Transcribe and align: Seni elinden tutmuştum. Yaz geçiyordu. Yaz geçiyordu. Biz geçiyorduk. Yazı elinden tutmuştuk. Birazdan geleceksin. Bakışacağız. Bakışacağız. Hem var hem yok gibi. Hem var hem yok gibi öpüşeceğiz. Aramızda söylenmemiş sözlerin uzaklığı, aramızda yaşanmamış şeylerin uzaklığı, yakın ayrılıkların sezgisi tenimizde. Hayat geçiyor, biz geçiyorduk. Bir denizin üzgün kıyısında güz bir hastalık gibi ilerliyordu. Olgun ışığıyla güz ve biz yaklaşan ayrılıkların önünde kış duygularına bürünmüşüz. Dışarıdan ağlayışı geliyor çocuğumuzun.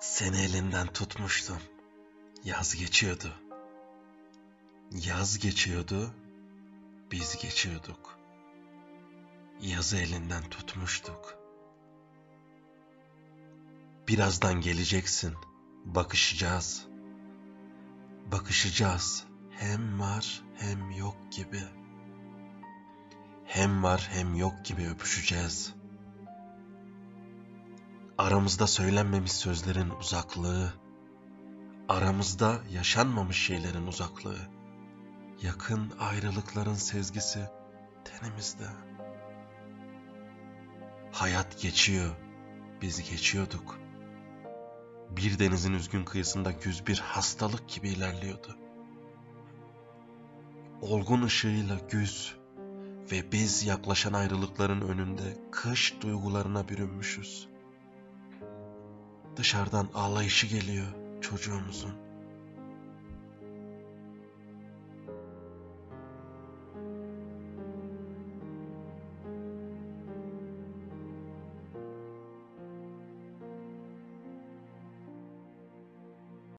Seni 0.00 0.40
elinden 0.40 0.86
tutmuştum. 0.86 1.58
Yaz 2.44 2.74
geçiyordu. 2.74 3.34
Yaz 4.92 5.38
geçiyordu. 5.38 6.14
Biz 7.12 7.36
geçiyorduk. 7.36 8.18
Yazı 9.60 9.96
elinden 9.96 10.42
tutmuştuk. 10.42 11.38
Birazdan 14.08 14.60
geleceksin. 14.60 15.34
Bakışacağız. 15.84 16.86
Bakışacağız. 18.32 19.24
Hem 19.50 20.00
var 20.00 20.42
hem 20.54 20.90
yok 20.90 21.16
gibi. 21.30 21.62
Hem 23.44 23.82
var 23.82 24.08
hem 24.12 24.34
yok 24.34 24.64
gibi 24.64 24.88
öpüşeceğiz. 24.88 25.77
Aramızda 28.18 28.66
söylenmemiş 28.66 29.32
sözlerin 29.32 29.90
uzaklığı, 29.90 30.72
aramızda 31.88 32.60
yaşanmamış 32.70 33.36
şeylerin 33.36 33.86
uzaklığı, 33.86 34.38
yakın 35.42 35.92
ayrılıkların 36.00 36.74
sezgisi 36.74 37.38
tenimizde. 38.04 38.66
Hayat 41.12 41.60
geçiyor, 41.60 42.10
biz 42.82 43.10
geçiyorduk. 43.10 43.78
Bir 45.10 45.38
denizin 45.38 45.72
üzgün 45.72 46.04
kıyısında 46.04 46.50
güz 46.52 46.86
bir 46.86 46.98
hastalık 46.98 47.68
gibi 47.68 47.88
ilerliyordu. 47.88 48.56
Olgun 50.80 51.22
ışığıyla 51.22 51.78
güz 51.90 52.36
ve 53.12 53.32
biz 53.32 53.64
yaklaşan 53.66 54.12
ayrılıkların 54.12 54.80
önünde 54.80 55.38
kış 55.52 55.94
duygularına 56.00 56.68
bürünmüşüz. 56.68 57.48
Dışarıdan 59.38 59.88
ağlayışı 59.94 60.46
geliyor 60.46 60.86
çocuğumuzun. 61.20 62.07